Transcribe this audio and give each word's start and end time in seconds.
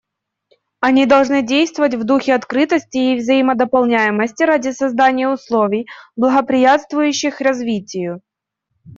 Они 0.79 1.05
должны 1.05 1.43
действовать 1.43 1.93
в 1.93 2.03
духе 2.05 2.33
открытости 2.33 2.97
и 2.97 3.17
взаимодополняемости 3.17 4.41
ради 4.41 4.71
создания 4.71 5.29
условий, 5.29 5.85
благоприятствующих 6.15 7.39
развитию. 7.39 8.19